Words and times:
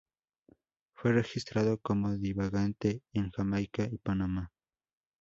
Fue 0.95 1.11
registrado 1.13 1.77
como 1.77 2.17
divagante 2.17 3.03
en 3.13 3.29
Jamaica 3.29 3.83
y 3.83 3.99
Panamá. 3.99 4.51